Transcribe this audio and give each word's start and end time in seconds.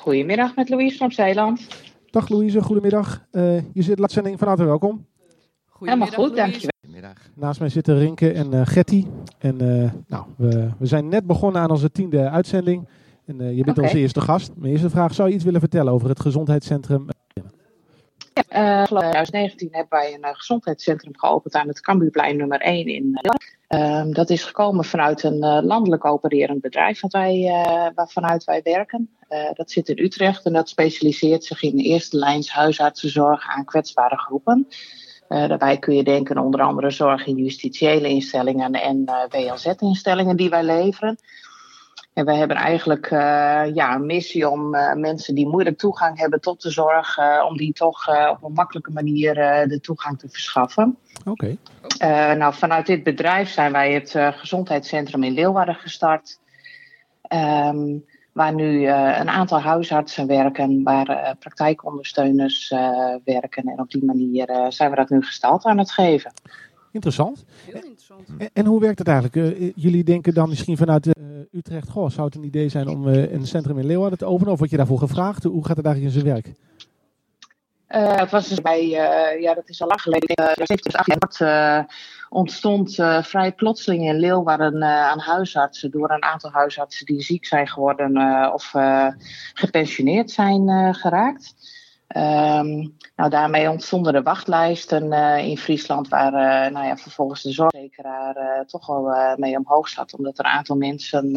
Goedemiddag 0.00 0.56
met 0.56 0.68
Louise 0.68 0.96
van 0.96 1.10
Zeeland. 1.10 1.66
Dag 2.10 2.28
Louise, 2.28 2.62
goedemiddag. 2.62 3.26
Uh, 3.32 3.56
je 3.72 3.82
zit 3.82 3.98
latzending 3.98 4.38
van 4.38 4.48
harte 4.48 4.64
welkom. 4.64 5.06
Helemaal 5.78 6.06
goed, 6.06 6.36
dankjewel. 6.36 6.70
Goedemiddag. 6.80 7.16
Naast 7.34 7.60
mij 7.60 7.68
zitten 7.68 7.98
Rinke 7.98 8.32
en 8.32 8.54
uh, 8.54 8.60
Getty. 8.64 9.06
En 9.38 9.62
uh, 9.62 9.90
nou, 10.06 10.24
we, 10.36 10.68
we, 10.78 10.86
zijn 10.86 11.08
net 11.08 11.26
begonnen 11.26 11.62
aan 11.62 11.70
onze 11.70 11.90
tiende 11.90 12.28
uitzending. 12.28 12.88
En 13.26 13.56
je 13.56 13.64
bent 13.64 13.76
okay. 13.76 13.84
onze 13.84 13.98
eerste 13.98 14.20
gast. 14.20 14.52
Mijn 14.56 14.72
eerste 14.72 14.90
vraag, 14.90 15.14
zou 15.14 15.28
je 15.28 15.34
iets 15.34 15.44
willen 15.44 15.60
vertellen 15.60 15.92
over 15.92 16.08
het 16.08 16.20
gezondheidscentrum? 16.20 17.06
In 18.48 18.84
2019 18.84 19.68
hebben 19.70 19.98
wij 19.98 20.18
een 20.20 20.34
gezondheidscentrum 20.34 21.18
geopend 21.18 21.54
aan 21.54 21.68
het 21.68 21.80
Cambuurplein 21.80 22.36
nummer 22.36 22.60
1 22.60 22.86
in 22.86 23.18
Um, 23.74 24.14
dat 24.14 24.30
is 24.30 24.44
gekomen 24.44 24.84
vanuit 24.84 25.22
een 25.22 25.44
uh, 25.44 25.58
landelijk 25.62 26.04
opererend 26.04 26.60
bedrijf 26.60 27.00
wat 27.00 27.12
wij, 27.12 27.36
uh, 27.36 27.86
waarvanuit 27.94 28.44
wij 28.44 28.60
werken. 28.64 29.10
Uh, 29.28 29.52
dat 29.52 29.70
zit 29.70 29.88
in 29.88 29.98
Utrecht 29.98 30.44
en 30.44 30.52
dat 30.52 30.68
specialiseert 30.68 31.44
zich 31.44 31.62
in 31.62 31.78
eerste 31.78 32.16
lijns 32.16 32.50
huisartsenzorg 32.50 33.48
aan 33.48 33.64
kwetsbare 33.64 34.18
groepen. 34.18 34.66
daarbij 35.28 35.78
kun 35.78 35.94
je 35.94 36.04
denken 36.04 36.38
onder 36.38 36.60
andere 36.60 36.90
zorg 36.90 37.26
in 37.26 37.36
justitiële 37.36 38.08
instellingen 38.08 38.72
en 38.72 39.04
WLZ-instellingen 39.28 40.36
die 40.36 40.50
wij 40.50 40.64
leveren. 40.64 41.18
En 42.12 42.24
we 42.24 42.34
hebben 42.34 42.56
eigenlijk 42.56 43.06
ja, 43.74 43.94
een 43.94 44.06
missie 44.06 44.48
om 44.48 44.70
mensen 44.94 45.34
die 45.34 45.48
moeilijk 45.48 45.78
toegang 45.78 46.18
hebben 46.18 46.40
tot 46.40 46.62
de 46.62 46.70
zorg, 46.70 47.18
om 47.48 47.56
die 47.56 47.72
toch 47.72 48.08
op 48.30 48.42
een 48.42 48.52
makkelijke 48.52 48.90
manier 48.90 49.34
de 49.68 49.78
toegang 49.80 50.18
te 50.18 50.28
verschaffen. 50.28 50.96
Oké. 51.24 51.56
Okay. 51.98 52.36
nou, 52.36 52.54
vanuit 52.54 52.86
dit 52.86 53.02
bedrijf 53.02 53.50
zijn 53.50 53.72
wij 53.72 53.92
het 53.92 54.14
gezondheidscentrum 54.16 55.22
in 55.22 55.32
Leeuwarden 55.32 55.74
gestart. 55.74 56.38
Um, 57.32 58.04
waar 58.32 58.54
nu 58.54 58.80
uh, 58.80 59.18
een 59.18 59.28
aantal 59.28 59.60
huisartsen 59.60 60.26
werken, 60.26 60.82
waar 60.82 61.10
uh, 61.10 61.30
praktijkondersteuners 61.38 62.70
uh, 62.70 63.14
werken. 63.24 63.64
En 63.64 63.80
op 63.80 63.90
die 63.90 64.04
manier 64.04 64.66
zijn 64.68 64.90
we 64.90 64.96
dat 64.96 65.10
nu 65.10 65.22
gestald 65.22 65.64
aan 65.64 65.78
het 65.78 65.90
geven. 65.90 66.32
Interessant. 66.92 67.44
Heel 67.64 67.74
interessant. 67.74 68.28
En, 68.38 68.50
en 68.52 68.66
hoe 68.66 68.80
werkt 68.80 68.98
het 68.98 69.08
eigenlijk? 69.08 69.72
jullie 69.74 70.04
denken 70.04 70.34
dan 70.34 70.48
misschien 70.48 70.76
vanuit 70.76 71.08
Utrecht, 71.50 71.88
goh, 71.88 72.10
zou 72.10 72.26
het 72.26 72.34
een 72.34 72.44
idee 72.44 72.68
zijn 72.68 72.88
om 72.88 73.06
een 73.06 73.46
centrum 73.46 73.78
in 73.78 73.86
Leeuwarden 73.86 74.18
te 74.18 74.24
openen? 74.24 74.52
Of 74.52 74.58
word 74.58 74.70
je 74.70 74.76
daarvoor 74.76 74.98
gevraagd? 74.98 75.44
Hoe 75.44 75.66
gaat 75.66 75.76
het 75.76 75.86
eigenlijk 75.86 76.14
in 76.14 76.20
zijn 76.20 76.34
werk? 76.34 76.52
Uh, 77.88 78.16
het 78.16 78.30
was 78.30 78.48
dus 78.48 78.60
bij, 78.60 78.82
uh, 78.84 79.40
ja, 79.40 79.54
dat 79.54 79.68
is 79.68 79.82
al 79.82 79.88
lang 79.88 80.00
geleden, 80.00 80.36
uh, 80.40 80.52
2018, 80.52 81.46
uh, 81.46 81.80
ontstond 82.28 82.94
vrij 83.20 83.52
plotseling 83.52 84.02
in 84.02 84.18
Leeuwarden 84.18 84.82
aan 84.84 85.18
huisartsen 85.18 85.90
door 85.90 86.10
een 86.10 86.22
aantal 86.22 86.50
huisartsen 86.50 87.06
die 87.06 87.20
ziek 87.20 87.44
zijn 87.46 87.68
geworden 87.68 88.16
of 88.52 88.70
gepensioneerd 89.54 90.30
zijn 90.30 90.94
geraakt. 90.94 91.54
Um, 92.16 92.96
nou, 93.16 93.30
daarmee 93.30 93.70
ontstonden 93.70 94.12
de 94.12 94.22
wachtlijsten 94.22 95.12
uh, 95.12 95.46
in 95.46 95.58
Friesland, 95.58 96.08
waar 96.08 96.32
uh, 96.32 96.72
nou 96.72 96.86
ja, 96.86 96.96
vervolgens 96.96 97.42
de 97.42 97.52
zorgverzekeraar 97.52 98.36
uh, 98.36 98.64
toch 98.66 98.86
wel 98.86 99.34
mee 99.36 99.56
omhoog 99.56 99.88
zat. 99.88 100.14
Omdat 100.14 100.38
er 100.38 100.44
een 100.44 100.50
aantal 100.50 100.76
mensen 100.76 101.30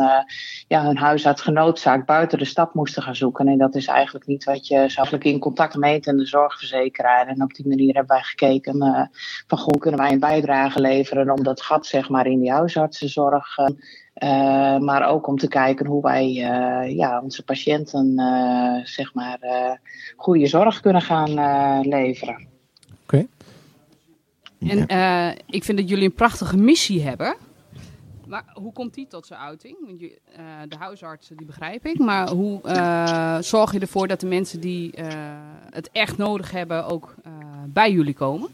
ja, 0.68 0.84
hun 0.84 0.98
huisarts 0.98 1.42
genoodzaakt 1.42 2.06
buiten 2.06 2.38
de 2.38 2.46
stad 2.46 2.74
moesten 2.74 3.04
gaan 3.04 3.16
zoeken. 3.16 3.48
En 3.48 3.58
dat 3.58 3.76
is 3.76 3.88
eigenlijk 3.88 4.26
niet 4.26 4.44
wat 4.44 4.68
je 4.68 4.90
zou 4.90 5.18
in 5.18 5.40
contact 5.40 5.76
met 5.76 6.08
en 6.08 6.18
de 6.18 6.26
zorgverzekeraar. 6.26 7.28
En 7.28 7.44
op 7.44 7.54
die 7.54 7.68
manier 7.68 7.94
hebben 7.94 8.16
wij 8.16 8.24
gekeken 8.24 9.10
van 9.48 9.60
hoe 9.60 9.78
kunnen 9.78 10.00
wij 10.00 10.12
een 10.12 10.20
bijdrage 10.20 10.80
leveren 10.80 11.32
om 11.32 11.44
dat 11.44 11.62
gat 11.62 11.86
zeg 11.86 12.10
maar, 12.10 12.26
in 12.28 12.40
die 12.40 12.52
huisartsenzorg 12.52 13.58
uh, 14.24 14.78
maar 14.78 15.08
ook 15.10 15.28
om 15.28 15.38
te 15.38 15.48
kijken 15.48 15.86
hoe 15.86 16.02
wij 16.02 16.28
uh, 16.28 16.96
ja, 16.96 17.22
onze 17.22 17.44
patiënten 17.44 18.20
uh, 18.20 18.86
zeg 18.86 19.14
maar, 19.14 19.40
goede 20.16 20.48
zorg 20.48 20.80
kunnen 20.80 21.02
gaan 21.02 21.34
leveren. 21.88 22.48
Oké. 23.04 23.26
Okay. 24.60 24.88
En 24.88 25.38
ik 25.46 25.64
vind 25.64 25.78
dat 25.78 25.90
jullie 25.90 26.06
een 26.06 26.14
prachtige 26.14 26.58
missie 26.58 27.04
hebben. 27.04 27.36
Maar 28.28 28.44
hoe 28.54 28.74
komt 28.74 28.94
die 28.94 29.08
tot 29.08 29.26
zijn 29.26 29.40
uiting? 29.40 29.78
Want 29.86 30.00
je, 30.00 30.20
de 30.68 30.76
huisartsen, 30.80 31.38
die 31.38 31.46
begrijp 31.46 31.86
ik. 31.86 32.00
Maar 32.00 32.30
hoe 32.30 32.60
zorg 33.42 33.72
je 33.74 33.80
ervoor 33.80 34.08
dat 34.08 34.20
de 34.20 34.28
mensen 34.28 34.60
die 34.60 34.94
het 35.70 35.90
echt 35.92 36.18
nodig 36.18 36.52
hebben 36.52 36.86
ook 36.86 37.16
bij 37.66 37.92
jullie 37.92 38.14
komen? 38.14 38.50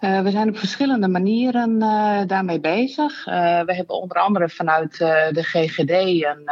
Uh, 0.00 0.20
we 0.20 0.30
zijn 0.30 0.48
op 0.48 0.58
verschillende 0.58 1.08
manieren 1.08 1.70
uh, 1.82 2.20
daarmee 2.26 2.60
bezig. 2.60 3.26
Uh, 3.26 3.34
we 3.60 3.74
hebben 3.74 4.00
onder 4.00 4.16
andere 4.16 4.48
vanuit 4.48 4.98
de 4.98 5.42
GGD 5.42 5.90
een, 5.90 6.50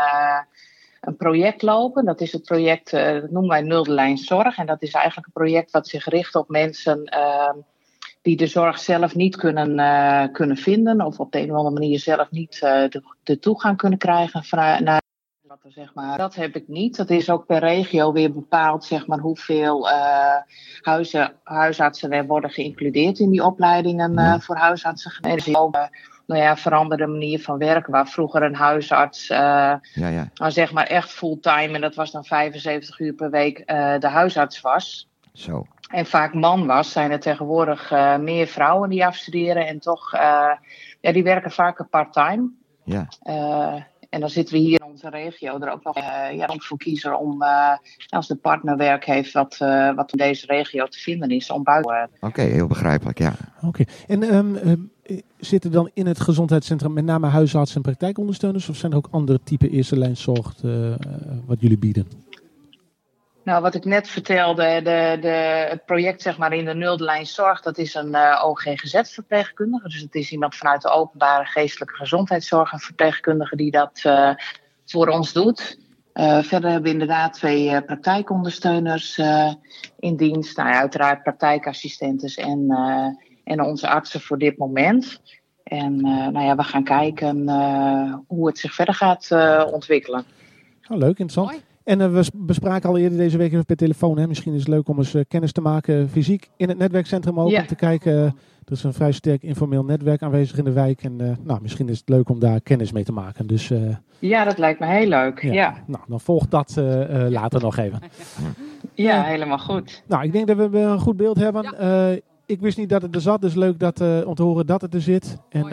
een, 1.01 1.17
project 1.17 1.63
lopen. 1.63 2.05
Dat 2.05 2.21
is 2.21 2.33
het 2.33 2.43
project, 2.43 2.91
dat 2.91 3.31
noemen 3.31 3.49
wij 3.49 3.63
Nulde 3.63 3.91
Lijn 3.91 4.17
Zorg. 4.17 4.57
En 4.59 4.67
dat 4.67 4.83
is 4.83 4.93
eigenlijk 4.93 5.27
een 5.27 5.43
project 5.43 5.71
wat 5.71 5.89
zich 5.89 6.05
richt 6.05 6.35
op 6.35 6.49
mensen 6.49 7.05
ehm, 7.05 7.57
die 8.23 8.37
de 8.37 8.47
zorg 8.47 8.79
zelf 8.79 9.15
niet 9.15 9.37
kunnen, 9.37 10.31
kunnen 10.33 10.57
vinden. 10.57 11.01
Of 11.01 11.21
op 11.21 11.33
de 11.33 11.41
een 11.41 11.51
of 11.51 11.57
andere 11.57 11.75
manier 11.75 11.99
zelf 11.99 12.31
niet 12.31 12.61
de, 12.61 13.03
de, 13.23 13.39
toegang 13.39 13.77
kunnen 13.77 13.99
krijgen 13.99 14.45
naar 14.85 15.03
Zeg 15.63 15.95
maar. 15.95 16.19
Dat 16.19 16.35
heb 16.35 16.57
ik 16.57 16.69
niet. 16.69 16.97
Dat 16.97 17.11
is 17.11 17.31
ook 17.31 17.47
per 17.47 17.59
regio 17.59 18.13
weer 18.13 18.33
bepaald 18.33 18.85
zeg 18.85 19.07
maar, 19.07 19.19
hoeveel 19.19 19.89
uh, 19.89 20.37
huizen, 20.81 21.33
huisartsen 21.43 22.13
er 22.13 22.27
worden 22.27 22.51
geïncludeerd 22.51 23.19
in 23.19 23.31
die 23.31 23.45
opleidingen 23.45 24.19
uh, 24.19 24.39
voor 24.39 24.57
huisartsen. 24.57 25.13
En 25.21 25.37
dus 25.37 25.57
ook, 25.57 25.77
uh, 25.77 25.83
nou 26.27 26.41
ja, 26.41 26.57
veranderde 26.57 27.07
manier 27.07 27.41
van 27.41 27.59
werken. 27.59 27.93
Waar 27.93 28.09
vroeger 28.09 28.43
een 28.43 28.55
huisarts 28.55 29.27
ja, 29.27 29.81
ja. 29.95 30.51
Zeg 30.51 30.73
maar 30.73 30.87
echt 30.87 31.11
fulltime, 31.11 31.75
en 31.75 31.81
dat 31.81 31.95
was 31.95 32.11
dan 32.11 32.25
75 32.25 32.99
uur 32.99 33.13
per 33.13 33.31
week, 33.31 33.67
de 33.99 34.09
huisarts 34.09 34.61
was. 34.61 35.09
Zo. 35.33 35.67
En 35.91 36.07
vaak 36.07 36.35
man 36.35 36.67
was, 36.67 36.93
zijn 36.93 37.11
er 37.11 37.21
tegenwoordig 37.21 37.91
meer 38.21 38.47
vrouwen 38.47 38.91
die 38.91 39.07
afstuderen. 39.07 39.67
En 39.67 39.79
toch, 39.79 40.13
ja, 41.01 41.13
die 41.13 41.23
werken 41.23 41.51
vaker 41.51 41.85
part-time. 41.87 42.51
Ja. 42.85 43.09
En 44.15 44.21
dan 44.21 44.31
zitten 44.31 44.55
we 44.55 44.61
hier 44.61 44.81
in 44.81 44.91
onze 44.91 45.09
regio 45.09 45.59
er 45.59 45.73
ook 45.73 45.85
nog 45.85 45.97
uh, 45.97 46.37
ja, 46.37 46.55
voor 46.57 46.79
kiezen 46.79 47.19
om, 47.19 47.43
uh, 47.43 47.77
als 48.09 48.29
de 48.29 48.35
partner 48.35 48.77
werk 48.77 49.05
heeft 49.05 49.33
wat, 49.33 49.59
uh, 49.63 49.95
wat 49.95 50.13
in 50.13 50.19
deze 50.19 50.47
regio 50.47 50.87
te 50.87 50.99
vinden 50.99 51.29
is, 51.29 51.51
om 51.51 51.63
buiten. 51.63 52.09
Oké, 52.15 52.27
okay, 52.27 52.47
heel 52.47 52.67
begrijpelijk, 52.67 53.19
ja. 53.19 53.35
Oké, 53.57 53.67
okay. 53.67 53.87
en 54.07 54.35
um, 54.35 54.57
um, 54.57 54.91
zitten 55.39 55.73
dan 55.73 55.91
in 55.95 56.07
het 56.07 56.21
gezondheidscentrum 56.21 56.93
met 56.93 57.05
name 57.05 57.27
huisartsen 57.27 57.77
en 57.77 57.83
praktijkondersteuners, 57.83 58.69
of 58.69 58.77
zijn 58.77 58.93
er 58.93 58.99
ook 58.99 59.09
andere 59.11 59.41
type 59.45 59.69
eerste 59.69 59.99
lijnzorg 59.99 60.55
wat 61.47 61.61
jullie 61.61 61.79
bieden? 61.79 62.07
Nou, 63.45 63.63
wat 63.63 63.75
ik 63.75 63.85
net 63.85 64.09
vertelde, 64.09 64.81
de, 64.83 65.19
de, 65.21 65.67
het 65.69 65.85
project 65.85 66.23
zeg 66.23 66.39
maar 66.39 66.53
in 66.53 66.65
de 66.65 66.75
nulde 66.75 67.05
lijn 67.05 67.27
zorg, 67.27 67.61
dat 67.61 67.79
is 67.79 67.95
een 67.95 68.09
uh, 68.09 68.43
OGGZ-verpleegkundige. 68.45 69.89
Dus 69.89 70.01
het 70.01 70.15
is 70.15 70.31
iemand 70.31 70.55
vanuit 70.55 70.83
de 70.83 70.91
openbare 70.91 71.45
geestelijke 71.45 71.95
gezondheidszorg, 71.95 72.73
een 72.73 72.79
verpleegkundige 72.79 73.57
die 73.57 73.71
dat 73.71 74.03
uh, 74.07 74.31
voor 74.87 75.09
ons 75.09 75.33
doet. 75.33 75.79
Uh, 76.15 76.43
verder 76.43 76.71
hebben 76.71 76.83
we 76.83 76.99
inderdaad 76.99 77.33
twee 77.33 77.83
praktijkondersteuners 77.83 79.19
in 79.99 80.17
dienst. 80.17 80.57
Nou, 80.57 80.69
ja, 80.69 80.79
uiteraard 80.79 81.23
praktijkassistentes 81.23 82.37
en, 82.37 82.69
en 83.45 83.61
onze 83.61 83.89
artsen 83.89 84.21
voor 84.21 84.39
dit 84.39 84.59
moment. 84.59 85.21
En 85.63 85.97
nou 86.33 86.41
ja, 86.41 86.57
we 86.57 86.63
gaan 86.63 86.85
kijken 86.85 87.49
hoe 88.27 88.47
het 88.47 88.59
zich 88.59 88.75
verder 88.75 88.95
gaat 88.95 89.29
ontwikkelen. 89.73 90.25
Oh, 90.89 90.99
leuk, 90.99 91.19
interessant. 91.19 91.74
En 91.85 92.01
uh, 92.01 92.13
we 92.13 92.31
bespraken 92.35 92.89
al 92.89 92.99
eerder 92.99 93.19
deze 93.19 93.39
week 93.39 93.53
even 93.53 93.65
per 93.65 93.77
telefoon. 93.77 94.19
Hè. 94.19 94.27
Misschien 94.27 94.53
is 94.53 94.59
het 94.59 94.69
leuk 94.69 94.89
om 94.89 94.99
eens 94.99 95.15
uh, 95.15 95.23
kennis 95.29 95.53
te 95.53 95.61
maken 95.61 96.09
fysiek 96.09 96.51
in 96.57 96.69
het 96.69 96.79
netwerkcentrum 96.79 97.41
ook. 97.41 97.51
Ja. 97.51 97.61
Om 97.61 97.67
te 97.67 97.75
kijken. 97.75 98.13
Uh, 98.13 98.25
er 98.65 98.73
is 98.73 98.83
een 98.83 98.93
vrij 98.93 99.13
sterk 99.13 99.43
informeel 99.43 99.85
netwerk 99.85 100.23
aanwezig 100.23 100.59
in 100.59 100.65
de 100.65 100.73
wijk. 100.73 101.03
En 101.03 101.39
nou, 101.43 101.61
misschien 101.63 101.89
is 101.89 101.99
het 101.99 102.09
leuk 102.09 102.29
om 102.29 102.39
daar 102.39 102.61
kennis 102.61 102.93
mee 102.93 103.05
te 103.05 103.13
maken. 103.13 103.47
Dus, 103.47 103.73
ja, 104.19 104.45
dat 104.45 104.59
lijkt 104.59 104.81
me 104.81 104.87
heel 104.87 105.09
leuk. 105.09 105.43
Ja. 105.43 105.53
ja. 105.53 105.75
Nou, 105.87 106.05
dan 106.09 106.21
volgt 106.21 106.51
dat 106.51 106.75
later 107.29 107.61
nog 107.61 107.77
even. 107.77 107.99
Ja, 108.95 109.23
helemaal 109.23 109.59
goed. 109.59 110.03
Nou, 110.07 110.25
ik 110.25 110.33
denk 110.33 110.47
dat 110.47 110.71
we 110.71 110.79
een 110.79 110.99
goed 110.99 111.17
beeld 111.17 111.37
hebben. 111.37 111.75
Ja. 111.79 112.19
ik 112.47 112.61
wist 112.61 112.79
niet 112.79 112.89
dat 112.89 113.03
het 113.03 113.15
er 113.15 113.21
zat, 113.21 113.41
dus 113.41 113.55
leuk 113.55 113.79
dat, 113.79 114.01
om 114.25 114.35
te 114.35 114.43
horen 114.43 114.67
dat 114.67 114.81
het 114.81 114.95
er 114.95 115.01
zit. 115.01 115.39
En 115.49 115.67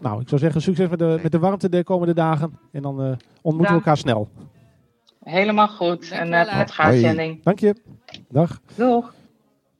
nou, 0.00 0.20
ik 0.20 0.28
zou 0.28 0.40
zeggen, 0.40 0.62
succes 0.62 0.88
met 0.88 0.98
de, 0.98 1.18
met 1.22 1.32
de 1.32 1.38
warmte 1.38 1.68
de 1.68 1.84
komende 1.84 2.14
dagen. 2.14 2.58
En 2.72 2.82
dan 2.82 3.16
ontmoeten 3.42 3.74
we 3.74 3.80
elkaar 3.80 3.96
snel. 3.96 4.28
Helemaal 5.20 5.68
goed. 5.68 6.10
En 6.10 6.32
uh, 6.32 6.58
met 6.58 6.70
gaarzending. 6.70 7.42
Dank 7.42 7.58
je. 7.58 7.74
Dag. 8.28 8.60
Doeg. 8.74 9.14